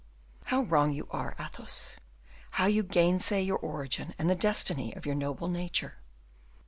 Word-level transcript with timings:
"How 0.45 0.61
wrong 0.63 0.91
you 0.93 1.07
are, 1.11 1.35
Athos; 1.39 1.95
how 2.49 2.65
you 2.65 2.81
gainsay 2.81 3.43
your 3.43 3.59
origin 3.59 4.15
and 4.17 4.27
the 4.31 4.35
destiny 4.35 4.91
of 4.95 5.05
your 5.05 5.13
noble 5.13 5.47
nature. 5.47 5.97